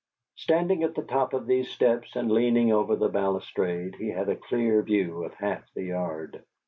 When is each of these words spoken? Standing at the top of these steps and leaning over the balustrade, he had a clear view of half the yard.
Standing 0.35 0.81
at 0.81 0.95
the 0.95 1.03
top 1.03 1.31
of 1.35 1.45
these 1.45 1.69
steps 1.69 2.15
and 2.15 2.31
leaning 2.31 2.71
over 2.71 2.95
the 2.95 3.07
balustrade, 3.07 3.93
he 3.97 4.07
had 4.09 4.29
a 4.29 4.35
clear 4.35 4.81
view 4.81 5.23
of 5.23 5.35
half 5.35 5.71
the 5.75 5.83
yard. 5.83 6.43